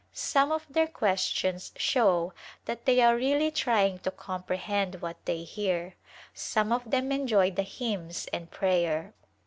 Some 0.13 0.51
of 0.51 0.65
their 0.67 0.87
questions 0.87 1.71
show 1.75 2.33
that 2.65 2.85
they 2.85 3.01
are 3.01 3.15
really 3.15 3.51
trying 3.51 3.99
to 3.99 4.09
compre 4.09 4.57
hend 4.57 4.99
what 4.99 5.23
they 5.25 5.43
hear. 5.43 5.93
Some 6.33 6.71
of 6.71 6.89
them 6.89 7.11
enjoy 7.11 7.51
the 7.51 7.61
hymns 7.61 8.25
and 8.33 8.49
prayer. 8.49 9.13